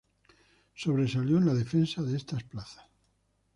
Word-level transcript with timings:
Sobresalió 0.73 1.37
en 1.37 1.45
la 1.45 1.53
defensa 1.53 2.01
de 2.01 2.17
estas 2.17 2.41
plazas. 2.43 2.87